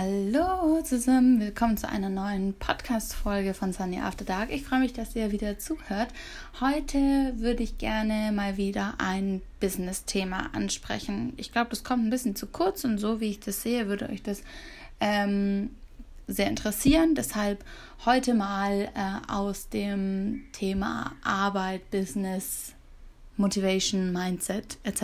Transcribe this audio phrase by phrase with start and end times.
[0.00, 4.52] Hallo zusammen, willkommen zu einer neuen Podcast-Folge von Sunny After Dark.
[4.52, 6.10] Ich freue mich, dass ihr wieder zuhört.
[6.60, 11.32] Heute würde ich gerne mal wieder ein Business-Thema ansprechen.
[11.36, 14.08] Ich glaube, das kommt ein bisschen zu kurz und so wie ich das sehe, würde
[14.08, 14.44] euch das
[15.00, 15.70] ähm,
[16.28, 17.16] sehr interessieren.
[17.16, 17.64] Deshalb
[18.06, 22.72] heute mal äh, aus dem Thema Arbeit, Business,
[23.36, 25.02] Motivation, Mindset etc.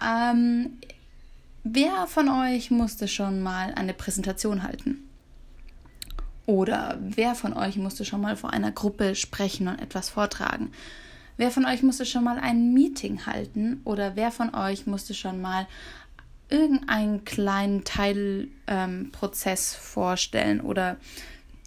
[0.00, 0.78] Ähm,
[1.66, 5.08] Wer von euch musste schon mal eine Präsentation halten?
[6.44, 10.72] Oder wer von euch musste schon mal vor einer Gruppe sprechen und etwas vortragen?
[11.38, 13.80] Wer von euch musste schon mal ein Meeting halten?
[13.84, 15.66] Oder wer von euch musste schon mal
[16.50, 20.98] irgendeinen kleinen Teilprozess ähm, vorstellen oder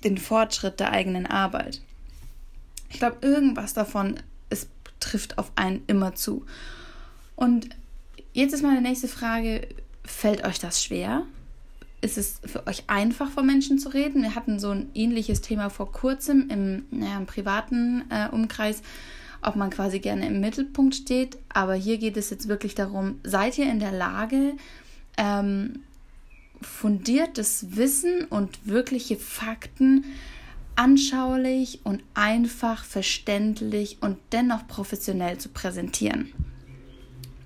[0.04, 1.82] den Fortschritt der eigenen Arbeit?
[2.90, 4.20] Ich glaube, irgendwas davon
[4.52, 4.68] es
[5.00, 6.46] trifft auf einen immer zu.
[7.36, 7.70] Und
[8.34, 9.68] jetzt ist meine nächste Frage,
[10.08, 11.24] Fällt euch das schwer?
[12.00, 14.22] Ist es für euch einfach, vor Menschen zu reden?
[14.24, 18.82] Wir hatten so ein ähnliches Thema vor kurzem im, naja, im privaten äh, Umkreis,
[19.42, 21.38] ob man quasi gerne im Mittelpunkt steht.
[21.50, 24.54] Aber hier geht es jetzt wirklich darum, seid ihr in der Lage,
[25.18, 25.82] ähm,
[26.62, 30.06] fundiertes Wissen und wirkliche Fakten
[30.78, 36.32] anschaulich und einfach verständlich und dennoch professionell zu präsentieren?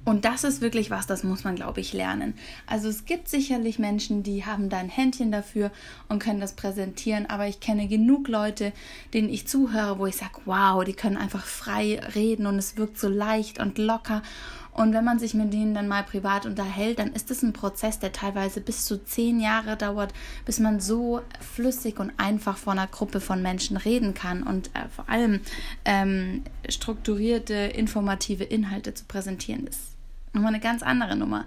[0.04, 2.34] Und das ist wirklich was, das muss man, glaube ich, lernen.
[2.66, 5.72] Also es gibt sicherlich Menschen, die haben da ein Händchen dafür
[6.10, 8.74] und können das präsentieren, aber ich kenne genug Leute,
[9.14, 12.98] denen ich zuhöre, wo ich sage, wow, die können einfach frei reden und es wirkt
[12.98, 14.24] so leicht und locker.
[14.74, 18.00] Und wenn man sich mit denen dann mal privat unterhält, dann ist es ein Prozess,
[18.00, 20.14] der teilweise bis zu zehn Jahre dauert,
[20.46, 24.88] bis man so flüssig und einfach vor einer Gruppe von Menschen reden kann und äh,
[24.88, 25.42] vor allem
[25.86, 29.91] ähm, strukturierte, informative Inhalte zu präsentieren ist
[30.34, 31.46] nochmal eine ganz andere Nummer.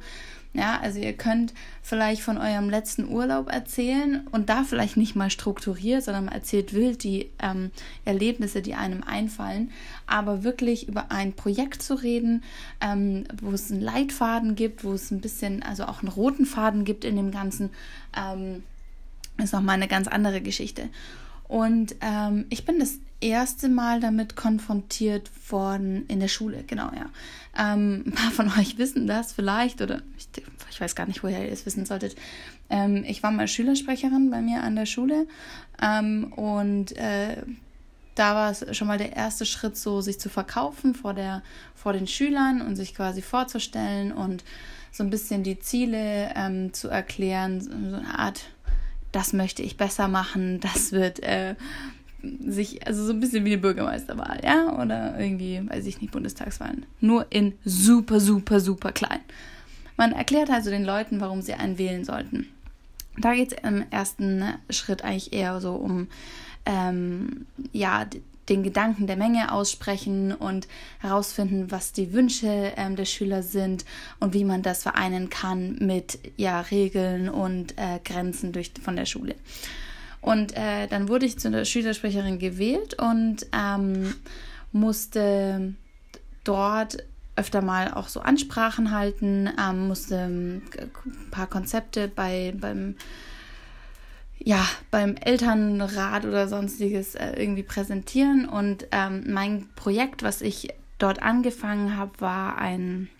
[0.56, 5.28] Ja, also ihr könnt vielleicht von eurem letzten Urlaub erzählen und da vielleicht nicht mal
[5.28, 7.72] strukturiert, sondern erzählt wild die ähm,
[8.04, 9.72] Erlebnisse, die einem einfallen,
[10.06, 12.44] aber wirklich über ein Projekt zu reden,
[12.80, 16.84] ähm, wo es einen Leitfaden gibt, wo es ein bisschen, also auch einen roten Faden
[16.84, 17.70] gibt in dem Ganzen,
[18.16, 18.62] ähm,
[19.42, 20.88] ist nochmal eine ganz andere Geschichte.
[21.48, 27.06] Und ähm, ich bin das erste Mal damit konfrontiert worden in der Schule, genau, ja.
[27.56, 30.28] Ähm, ein paar von euch wissen das vielleicht oder ich,
[30.70, 32.16] ich weiß gar nicht, woher ihr es wissen solltet.
[32.70, 35.26] Ähm, ich war mal Schülersprecherin bei mir an der Schule
[35.80, 37.36] ähm, und äh,
[38.14, 41.42] da war es schon mal der erste Schritt, so sich zu verkaufen vor, der,
[41.74, 44.44] vor den Schülern und sich quasi vorzustellen und
[44.92, 48.44] so ein bisschen die Ziele ähm, zu erklären, so eine Art
[49.14, 51.54] das möchte ich besser machen, das wird äh,
[52.46, 56.86] sich, also so ein bisschen wie eine Bürgermeisterwahl, ja, oder irgendwie, weiß ich nicht, Bundestagswahlen.
[57.00, 59.20] Nur in super, super, super klein.
[59.96, 62.48] Man erklärt also den Leuten, warum sie einen wählen sollten.
[63.16, 66.08] Da geht es im ersten Schritt eigentlich eher so um,
[66.66, 68.06] ähm, ja,
[68.48, 70.68] den Gedanken der Menge aussprechen und
[70.98, 73.84] herausfinden, was die Wünsche ähm, der Schüler sind
[74.20, 79.06] und wie man das vereinen kann mit ja, Regeln und äh, Grenzen durch, von der
[79.06, 79.34] Schule.
[80.24, 84.14] Und äh, dann wurde ich zu einer Schülersprecherin gewählt und ähm,
[84.72, 85.74] musste
[86.44, 86.96] dort
[87.36, 90.62] öfter mal auch so Ansprachen halten, ähm, musste ein
[91.30, 92.94] paar Konzepte bei, beim
[94.38, 98.48] ja, beim Elternrat oder sonstiges äh, irgendwie präsentieren.
[98.48, 100.68] Und ähm, mein Projekt, was ich
[100.98, 103.10] dort angefangen habe, war ein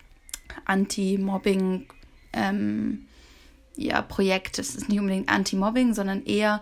[0.65, 1.85] Anti-Mobbing-
[2.33, 3.05] ähm,
[3.77, 4.59] ja, Projekt.
[4.59, 6.61] Es ist nicht unbedingt Anti-Mobbing, sondern eher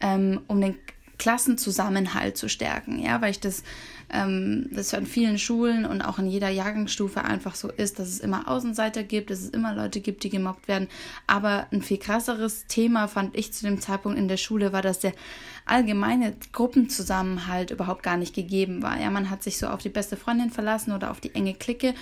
[0.00, 0.76] ähm, um den
[1.18, 3.62] Klassenzusammenhalt zu stärken, ja, weil ich das,
[4.12, 8.20] ähm, das an vielen Schulen und auch in jeder Jahrgangsstufe einfach so ist, dass es
[8.20, 10.88] immer Außenseiter gibt, dass es immer Leute gibt, die gemobbt werden.
[11.26, 14.98] Aber ein viel krasseres Thema fand ich zu dem Zeitpunkt in der Schule war, dass
[14.98, 15.14] der
[15.64, 19.00] allgemeine Gruppenzusammenhalt überhaupt gar nicht gegeben war.
[19.00, 21.94] Ja, man hat sich so auf die beste Freundin verlassen oder auf die enge Clique,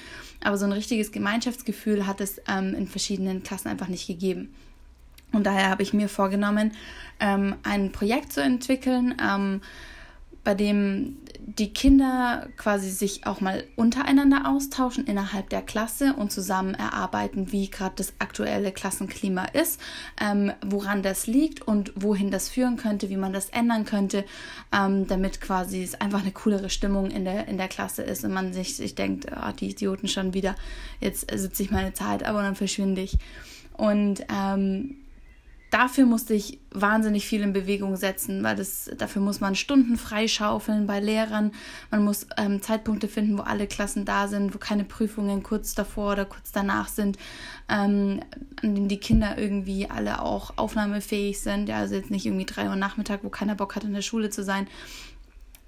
[0.42, 4.54] aber so ein richtiges Gemeinschaftsgefühl hat es ähm, in verschiedenen Klassen einfach nicht gegeben.
[5.32, 6.72] Und daher habe ich mir vorgenommen,
[7.20, 9.60] ähm, ein Projekt zu entwickeln, ähm,
[10.42, 16.74] bei dem die Kinder quasi sich auch mal untereinander austauschen innerhalb der Klasse und zusammen
[16.74, 19.80] erarbeiten, wie gerade das aktuelle Klassenklima ist,
[20.20, 24.24] ähm, woran das liegt und wohin das führen könnte, wie man das ändern könnte,
[24.72, 28.32] ähm, damit quasi es einfach eine coolere Stimmung in der, in der Klasse ist und
[28.32, 30.54] man sich, sich denkt, oh, die Idioten schon wieder,
[31.00, 33.18] jetzt sitze ich meine Zeit, aber dann verschwinde ich.
[33.76, 34.99] Und ähm,
[35.70, 40.86] dafür musste ich wahnsinnig viel in Bewegung setzen, weil das, dafür muss man Stunden freischaufeln
[40.86, 41.52] bei Lehrern.
[41.90, 46.12] Man muss ähm, Zeitpunkte finden, wo alle Klassen da sind, wo keine Prüfungen kurz davor
[46.12, 47.18] oder kurz danach sind,
[47.68, 48.20] ähm,
[48.62, 51.68] an denen die Kinder irgendwie alle auch aufnahmefähig sind.
[51.68, 54.30] Ja, also jetzt nicht irgendwie drei Uhr Nachmittag, wo keiner Bock hat, in der Schule
[54.30, 54.66] zu sein.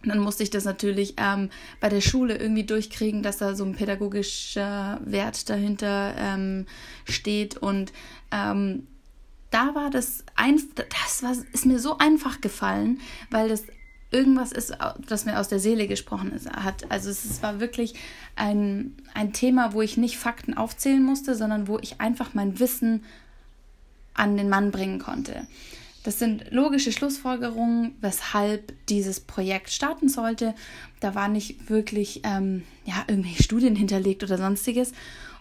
[0.05, 1.48] Dann musste ich das natürlich ähm,
[1.81, 6.66] bei der Schule irgendwie durchkriegen, dass da so ein pädagogischer Wert dahinter ähm,
[7.05, 7.56] steht.
[7.56, 7.93] Und
[8.32, 8.88] ähm,
[9.52, 13.00] da war das ein, das war, ist mir so einfach gefallen,
[13.31, 13.64] weil das
[14.10, 14.76] irgendwas ist,
[15.08, 16.90] das mir aus der Seele gesprochen ist, hat.
[16.90, 17.94] Also es, es war wirklich
[18.37, 23.04] ein, ein Thema, wo ich nicht Fakten aufzählen musste, sondern wo ich einfach mein Wissen
[24.14, 25.46] an den Mann bringen konnte.
[26.05, 30.55] Das sind logische Schlussfolgerungen, weshalb dieses Projekt starten sollte.
[31.00, 34.93] Da war nicht wirklich ähm, ja, irgendwelche Studien hinterlegt oder sonstiges.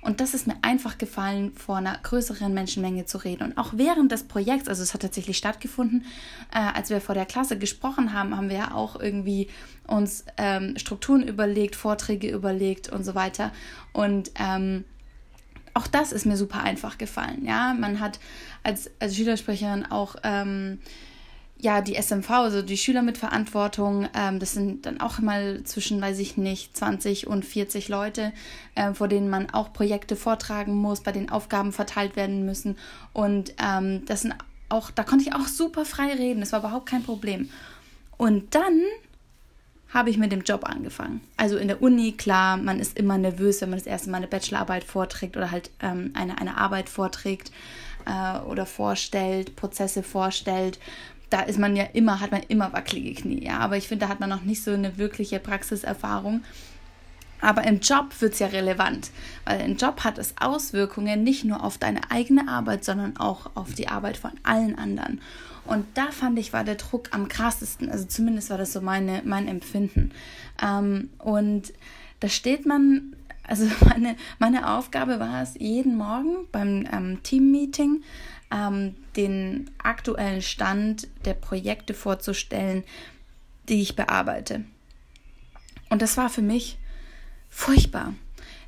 [0.01, 3.43] Und das ist mir einfach gefallen, vor einer größeren Menschenmenge zu reden.
[3.43, 6.05] Und auch während des Projekts, also es hat tatsächlich stattgefunden,
[6.51, 9.47] äh, als wir vor der Klasse gesprochen haben, haben wir ja auch irgendwie
[9.85, 13.51] uns ähm, Strukturen überlegt, Vorträge überlegt und so weiter.
[13.93, 14.85] Und ähm,
[15.73, 17.45] auch das ist mir super einfach gefallen.
[17.45, 18.19] Ja, man hat
[18.63, 20.79] als, als Schülersprecherin auch ähm,
[21.61, 26.01] ja, die SMV, also die Schüler mit Verantwortung, ähm, das sind dann auch mal zwischen,
[26.01, 28.33] weiß ich nicht, 20 und 40 Leute,
[28.73, 32.77] äh, vor denen man auch Projekte vortragen muss, bei denen Aufgaben verteilt werden müssen.
[33.13, 34.33] Und ähm, das sind
[34.69, 37.49] auch, da konnte ich auch super frei reden, das war überhaupt kein Problem.
[38.17, 38.81] Und dann
[39.89, 41.21] habe ich mit dem Job angefangen.
[41.37, 44.27] Also in der Uni, klar, man ist immer nervös, wenn man das erste Mal eine
[44.27, 47.51] Bachelorarbeit vorträgt oder halt ähm, eine, eine Arbeit vorträgt
[48.07, 50.79] äh, oder vorstellt, Prozesse vorstellt
[51.31, 53.57] da ist man ja immer, hat man immer wackelige Knie, ja.
[53.59, 56.43] Aber ich finde, da hat man noch nicht so eine wirkliche Praxiserfahrung.
[57.39, 59.09] Aber im Job wird es ja relevant,
[59.45, 63.73] weil im Job hat es Auswirkungen nicht nur auf deine eigene Arbeit, sondern auch auf
[63.73, 65.21] die Arbeit von allen anderen.
[65.65, 67.89] Und da fand ich, war der Druck am krassesten.
[67.89, 70.11] Also zumindest war das so meine, mein Empfinden.
[70.61, 71.73] Ähm, und
[72.19, 73.15] da steht man,
[73.51, 78.01] also meine, meine Aufgabe war es, jeden Morgen beim ähm, Team-Meeting
[78.51, 82.83] ähm, den aktuellen Stand der Projekte vorzustellen,
[83.69, 84.63] die ich bearbeite.
[85.89, 86.77] Und das war für mich
[87.49, 88.13] furchtbar.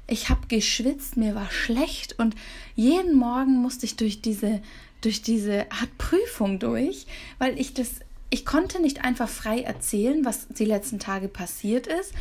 [0.05, 2.35] Ich habe geschwitzt, mir war schlecht und
[2.75, 4.61] jeden Morgen musste ich durch diese
[4.99, 7.07] durch diese Art Prüfung durch,
[7.37, 7.99] weil ich das
[8.33, 12.13] ich konnte nicht einfach frei erzählen, was die letzten Tage passiert ist,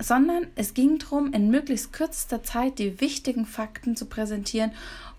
[0.00, 4.72] sondern es ging darum, in möglichst kürzester Zeit die wichtigen Fakten zu präsentieren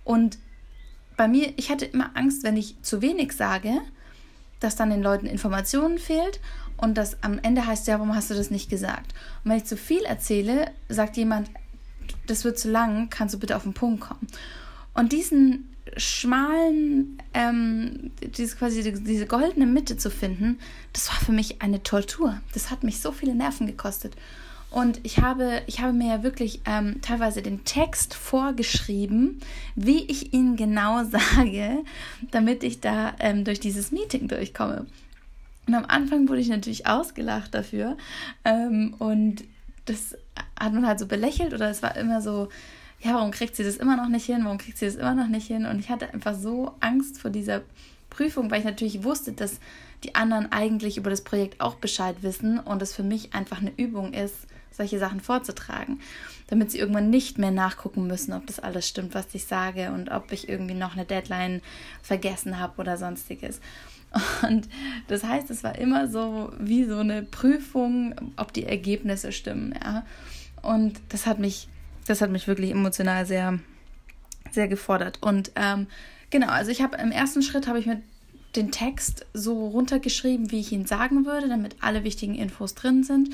[0.03, 0.38] und
[1.15, 3.80] bei mir, ich hatte immer Angst, wenn ich zu wenig sage,
[4.59, 6.42] dass dann den Leuten Informationen fehlt
[6.75, 9.13] und das am Ende heißt, ja, warum hast du das nicht gesagt?
[9.45, 11.50] Und wenn ich zu viel erzähle, sagt jemand,
[12.27, 14.27] das wird zu lang, kannst du bitte auf den Punkt kommen.
[14.94, 20.59] Und diesen schmalen, ähm, diese quasi diese goldene Mitte zu finden,
[20.93, 22.39] das war für mich eine Tortur.
[22.53, 24.15] Das hat mich so viele Nerven gekostet.
[24.69, 29.41] Und ich habe, ich habe mir ja wirklich ähm, teilweise den Text vorgeschrieben,
[29.75, 31.03] wie ich ihn genau
[31.35, 31.83] sage,
[32.31, 34.85] damit ich da ähm, durch dieses Meeting durchkomme.
[35.67, 37.97] Und am Anfang wurde ich natürlich ausgelacht dafür.
[38.45, 39.43] Ähm, und
[39.85, 40.15] das
[40.57, 42.47] hat man halt so belächelt oder es war immer so,
[43.01, 44.42] ja, warum kriegt sie das immer noch nicht hin?
[44.44, 45.65] Warum kriegt sie das immer noch nicht hin?
[45.65, 47.62] Und ich hatte einfach so Angst vor dieser
[48.09, 49.59] Prüfung, weil ich natürlich wusste, dass
[50.03, 53.71] die anderen eigentlich über das Projekt auch Bescheid wissen und es für mich einfach eine
[53.77, 56.00] Übung ist, solche Sachen vorzutragen,
[56.48, 60.09] damit sie irgendwann nicht mehr nachgucken müssen, ob das alles stimmt, was ich sage und
[60.09, 61.62] ob ich irgendwie noch eine Deadline
[62.01, 63.59] vergessen habe oder sonstiges.
[64.44, 64.68] Und
[65.08, 70.05] das heißt, es war immer so wie so eine Prüfung, ob die Ergebnisse stimmen, ja.
[70.62, 71.70] Und das hat mich,
[72.08, 73.60] das hat mich wirklich emotional sehr,
[74.51, 75.20] sehr gefordert.
[75.22, 75.88] Und ähm,
[76.29, 78.01] genau, also ich habe im ersten Schritt habe ich mir
[78.55, 83.29] den Text so runtergeschrieben, wie ich ihn sagen würde, damit alle wichtigen Infos drin sind.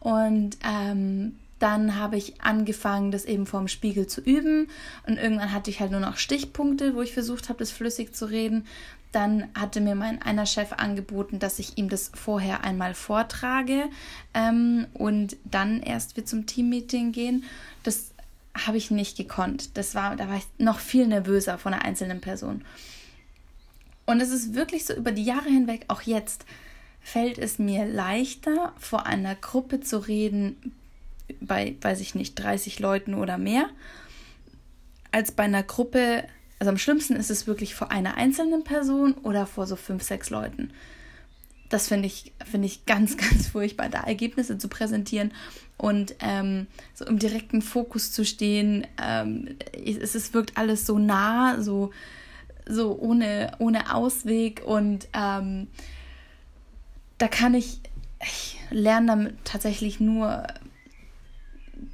[0.00, 4.68] Und ähm, dann habe ich angefangen, das eben vorm Spiegel zu üben.
[5.06, 8.26] Und irgendwann hatte ich halt nur noch Stichpunkte, wo ich versucht habe, das flüssig zu
[8.26, 8.66] reden.
[9.12, 13.84] Dann hatte mir mein einer Chef angeboten, dass ich ihm das vorher einmal vortrage
[14.34, 17.44] ähm, und dann erst wir zum Teammeeting gehen.
[17.84, 18.10] Das
[18.66, 19.76] habe ich nicht gekonnt.
[19.76, 22.64] Das war, da war ich noch viel nervöser von einer einzelnen Person.
[24.06, 26.44] Und es ist wirklich so über die Jahre hinweg, auch jetzt,
[27.00, 30.74] fällt es mir leichter, vor einer Gruppe zu reden,
[31.40, 33.66] bei, weiß ich nicht, 30 Leuten oder mehr,
[35.10, 36.24] als bei einer Gruppe,
[36.58, 40.30] also am schlimmsten ist es wirklich vor einer einzelnen Person oder vor so fünf, sechs
[40.30, 40.70] Leuten.
[41.70, 45.32] Das finde ich, find ich ganz, ganz furchtbar, da Ergebnisse zu präsentieren
[45.76, 48.86] und ähm, so im direkten Fokus zu stehen.
[49.02, 51.90] Ähm, es, es wirkt alles so nah, so
[52.66, 55.68] so ohne, ohne Ausweg und ähm,
[57.18, 57.80] da kann ich,
[58.22, 60.46] ich lerne damit tatsächlich nur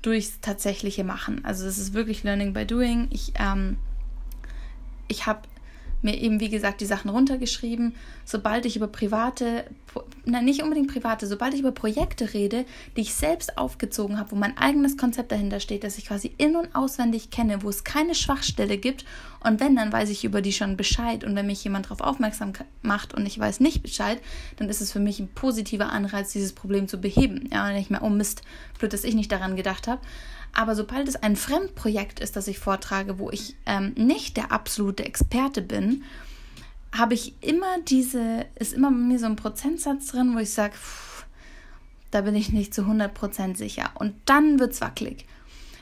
[0.02, 1.44] durchs tatsächliche Machen.
[1.44, 3.08] Also es ist wirklich Learning by Doing.
[3.10, 3.78] Ich, ähm,
[5.08, 5.42] ich habe
[6.02, 7.94] mir eben, wie gesagt, die Sachen runtergeschrieben.
[8.24, 9.64] Sobald ich über private,
[10.24, 12.64] nein, nicht unbedingt private, sobald ich über Projekte rede,
[12.96, 16.56] die ich selbst aufgezogen habe, wo mein eigenes Konzept dahinter steht, das ich quasi in-
[16.56, 19.04] und auswendig kenne, wo es keine Schwachstelle gibt
[19.42, 22.52] und wenn, dann weiß ich über die schon Bescheid und wenn mich jemand darauf aufmerksam
[22.82, 24.20] macht und ich weiß nicht Bescheid,
[24.56, 27.48] dann ist es für mich ein positiver Anreiz, dieses Problem zu beheben.
[27.50, 28.42] Ja, und ich mir, oh Mist,
[28.78, 30.02] blöd, dass ich nicht daran gedacht habe.
[30.52, 35.04] Aber sobald es ein Fremdprojekt ist, das ich vortrage, wo ich ähm, nicht der absolute
[35.04, 36.02] Experte bin,
[36.92, 40.74] habe ich immer diese, ist immer bei mir so ein Prozentsatz drin, wo ich sage,
[42.10, 43.90] da bin ich nicht zu 100% sicher.
[43.94, 45.26] Und dann wird es wackelig.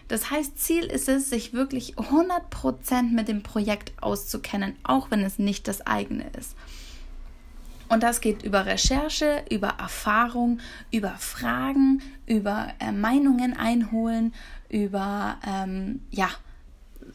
[0.09, 5.39] Das heißt, Ziel ist es, sich wirklich 100% mit dem Projekt auszukennen, auch wenn es
[5.39, 6.57] nicht das eigene ist.
[7.91, 10.61] Und das geht über Recherche, über Erfahrung,
[10.91, 14.35] über Fragen, über äh, Meinungen einholen,
[14.69, 16.29] über, ähm, ja,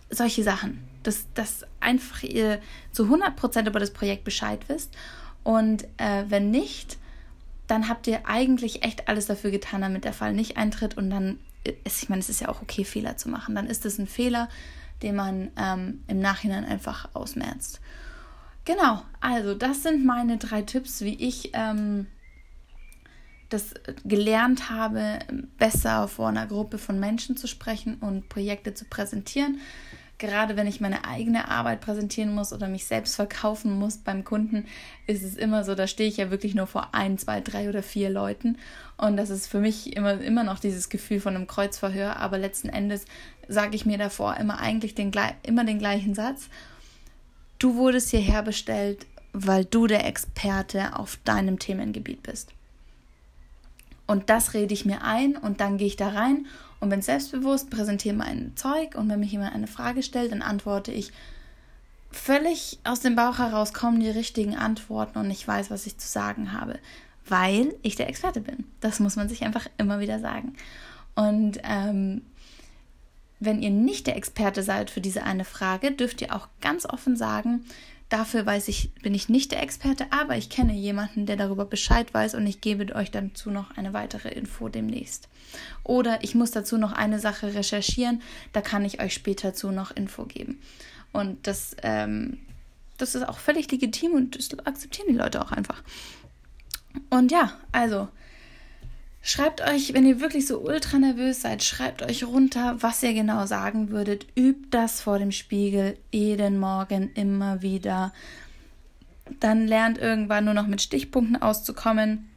[0.09, 0.92] solche Sachen.
[1.03, 2.59] Dass, dass einfach ihr
[2.91, 4.95] zu 100% über das Projekt Bescheid wisst.
[5.43, 6.97] Und äh, wenn nicht,
[7.67, 10.97] dann habt ihr eigentlich echt alles dafür getan, damit der Fall nicht eintritt.
[10.97, 11.39] Und dann
[11.83, 13.55] ist, ich meine, es ist ja auch okay, Fehler zu machen.
[13.55, 14.49] Dann ist es ein Fehler,
[15.01, 17.81] den man ähm, im Nachhinein einfach ausmerzt.
[18.65, 22.07] Genau, also das sind meine drei Tipps, wie ich ähm,
[23.49, 23.73] das
[24.05, 25.19] gelernt habe,
[25.57, 29.59] besser vor einer Gruppe von Menschen zu sprechen und Projekte zu präsentieren.
[30.19, 34.65] Gerade wenn ich meine eigene Arbeit präsentieren muss oder mich selbst verkaufen muss beim Kunden,
[35.07, 37.83] ist es immer so, da stehe ich ja wirklich nur vor ein, zwei, drei oder
[37.83, 38.57] vier Leuten.
[38.95, 42.17] Und das ist für mich immer, immer noch dieses Gefühl von einem Kreuzverhör.
[42.17, 43.05] Aber letzten Endes
[43.47, 45.11] sage ich mir davor immer eigentlich den,
[45.43, 46.49] immer den gleichen Satz
[47.63, 52.51] Du wurdest hierher bestellt, weil du der Experte auf deinem Themengebiet bist.
[54.05, 56.45] Und das rede ich mir ein und dann gehe ich da rein
[56.83, 60.91] und bin selbstbewusst, präsentiere mein Zeug und wenn mich jemand eine Frage stellt, dann antworte
[60.91, 61.13] ich
[62.11, 66.09] völlig aus dem Bauch heraus kommen die richtigen Antworten und ich weiß, was ich zu
[66.09, 66.77] sagen habe,
[67.25, 68.65] weil ich der Experte bin.
[68.81, 70.55] Das muss man sich einfach immer wieder sagen.
[71.15, 72.21] Und ähm,
[73.39, 77.15] wenn ihr nicht der Experte seid für diese eine Frage, dürft ihr auch ganz offen
[77.15, 77.63] sagen,
[78.09, 82.13] dafür weiß ich, bin ich nicht der Experte, aber ich kenne jemanden, der darüber Bescheid
[82.13, 85.29] weiß und ich gebe euch dazu noch eine weitere Info demnächst.
[85.83, 89.91] Oder ich muss dazu noch eine Sache recherchieren, da kann ich euch später zu noch
[89.91, 90.59] Info geben.
[91.11, 92.39] Und das, ähm,
[92.97, 95.81] das ist auch völlig legitim und das akzeptieren die Leute auch einfach.
[97.09, 98.07] Und ja, also
[99.25, 103.45] Schreibt euch, wenn ihr wirklich so ultra nervös seid, schreibt euch runter, was ihr genau
[103.45, 104.27] sagen würdet.
[104.35, 108.11] Übt das vor dem Spiegel jeden Morgen immer wieder.
[109.39, 112.29] Dann lernt irgendwann nur noch mit Stichpunkten auszukommen.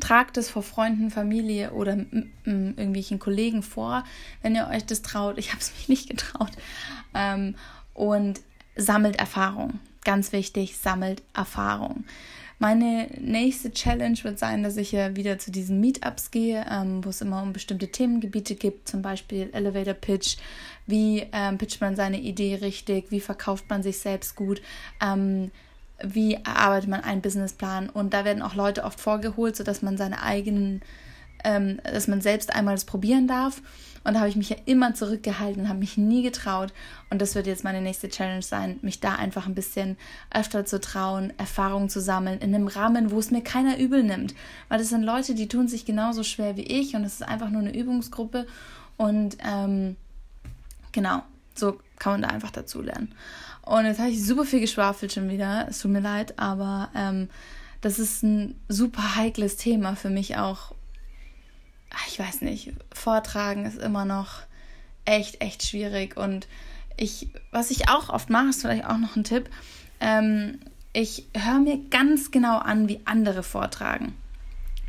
[0.00, 1.98] Tragt es vor Freunden, Familie oder
[2.46, 4.02] irgendwelchen Kollegen vor,
[4.40, 5.36] wenn ihr euch das traut.
[5.36, 6.52] Ich habe es mich nicht getraut.
[7.12, 7.56] Ähm,
[7.92, 8.40] und
[8.74, 9.80] sammelt Erfahrung.
[10.02, 12.04] Ganz wichtig, sammelt Erfahrung.
[12.62, 17.08] Meine nächste Challenge wird sein, dass ich ja wieder zu diesen Meetups gehe, ähm, wo
[17.08, 20.36] es immer um bestimmte Themengebiete gibt, zum Beispiel Elevator Pitch.
[20.86, 23.06] Wie ähm, pitcht man seine Idee richtig?
[23.10, 24.60] Wie verkauft man sich selbst gut?
[25.02, 25.50] Ähm,
[26.04, 27.88] wie erarbeitet man einen Businessplan?
[27.88, 30.82] Und da werden auch Leute oft vorgeholt, sodass man seine eigenen,
[31.44, 33.62] ähm, dass man selbst einmal das probieren darf.
[34.02, 36.72] Und da habe ich mich ja immer zurückgehalten habe mich nie getraut.
[37.10, 39.98] Und das wird jetzt meine nächste Challenge sein, mich da einfach ein bisschen
[40.34, 44.34] öfter zu trauen, Erfahrungen zu sammeln, in einem Rahmen, wo es mir keiner übel nimmt.
[44.68, 47.50] Weil das sind Leute, die tun sich genauso schwer wie ich und es ist einfach
[47.50, 48.46] nur eine Übungsgruppe.
[48.96, 49.96] Und ähm,
[50.92, 51.22] genau,
[51.54, 53.14] so kann man da einfach dazu lernen.
[53.62, 55.66] Und jetzt habe ich super viel geschwafelt schon wieder.
[55.68, 57.28] Es tut mir leid, aber ähm,
[57.80, 60.74] das ist ein super heikles Thema für mich auch,
[62.08, 64.42] ich weiß nicht, Vortragen ist immer noch
[65.04, 66.16] echt, echt schwierig.
[66.16, 66.46] Und
[66.96, 69.48] ich, was ich auch oft mache, ist vielleicht auch noch ein Tipp,
[70.00, 70.60] ähm,
[70.92, 74.14] ich höre mir ganz genau an, wie andere vortragen.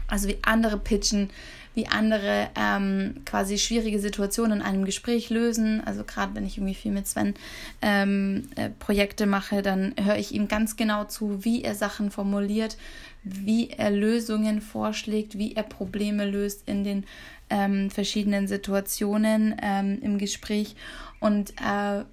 [0.07, 1.29] Also wie andere pitchen,
[1.73, 5.81] wie andere ähm, quasi schwierige Situationen in einem Gespräch lösen.
[5.85, 7.33] Also gerade wenn ich irgendwie viel mit Sven
[7.81, 12.77] ähm, äh, Projekte mache, dann höre ich ihm ganz genau zu, wie er Sachen formuliert,
[13.23, 17.05] wie er Lösungen vorschlägt, wie er Probleme löst in den
[17.49, 20.75] ähm, verschiedenen Situationen ähm, im Gespräch.
[21.19, 22.03] Und äh,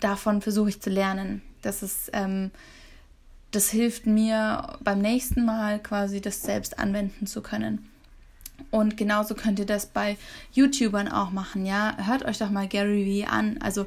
[0.00, 1.42] davon versuche ich zu lernen.
[1.62, 2.50] Das ist ähm,
[3.52, 7.91] das hilft mir beim nächsten Mal quasi das selbst anwenden zu können.
[8.70, 10.16] Und genauso könnt ihr das bei
[10.52, 11.96] YouTubern auch machen, ja.
[12.06, 13.58] Hört euch doch mal Gary Vee an.
[13.60, 13.86] Also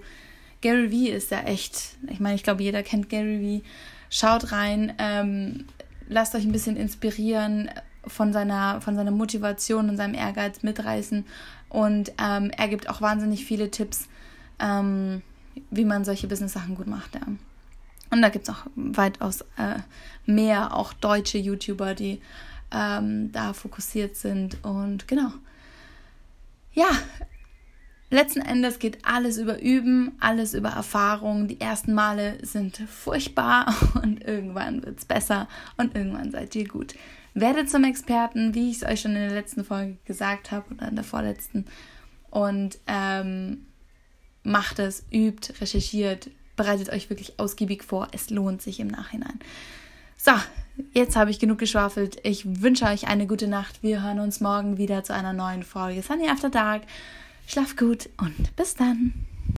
[0.62, 3.64] Gary Vee ist ja echt, ich meine, ich glaube, jeder kennt Gary Vee.
[4.10, 5.66] Schaut rein, ähm,
[6.08, 7.70] lasst euch ein bisschen inspirieren
[8.08, 11.26] von seiner, von seiner Motivation und seinem Ehrgeiz mitreißen.
[11.70, 14.08] Und ähm, er gibt auch wahnsinnig viele Tipps,
[14.60, 15.22] ähm,
[15.72, 17.16] wie man solche Business-Sachen gut macht.
[17.16, 17.22] Ja.
[18.12, 19.80] Und da gibt es auch weitaus äh,
[20.26, 22.22] mehr, auch deutsche YouTuber, die
[22.76, 24.64] ähm, da fokussiert sind.
[24.64, 25.32] Und genau.
[26.74, 26.90] Ja,
[28.10, 31.48] letzten Endes geht alles über Üben, alles über Erfahrung.
[31.48, 36.96] Die ersten Male sind furchtbar und irgendwann wird es besser und irgendwann seid ihr gut.
[37.34, 40.88] Werdet zum Experten, wie ich es euch schon in der letzten Folge gesagt habe oder
[40.88, 41.66] in der vorletzten.
[42.30, 43.66] Und ähm,
[44.44, 48.10] macht es, übt, recherchiert, bereitet euch wirklich ausgiebig vor.
[48.12, 49.40] Es lohnt sich im Nachhinein.
[50.26, 50.32] So,
[50.92, 52.18] jetzt habe ich genug geschwafelt.
[52.24, 53.84] Ich wünsche euch eine gute Nacht.
[53.84, 56.82] Wir hören uns morgen wieder zu einer neuen Folge Sunny After Dark.
[57.46, 59.14] Schlaf gut und bis dann.